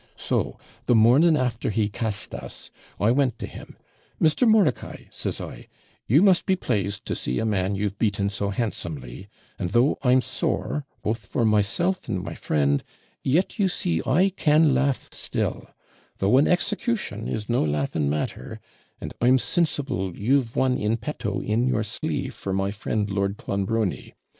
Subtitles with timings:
[0.17, 0.57] So,
[0.87, 3.77] the morning after he cast us, I went to him:
[4.19, 4.47] "Mr.
[4.49, 5.67] Mordicai," says I,
[6.07, 9.29] "you must be PLASED to see a man you've beaten so handsomely;
[9.59, 12.83] and though I'm sore, both for myself and my friend,
[13.23, 15.67] yet you see I can laugh still;
[16.17, 18.59] though an execution is no laughing matter,
[18.99, 24.15] and I'm sinsible you've one in petto in your sleeve for my friend Lord Clonbrony.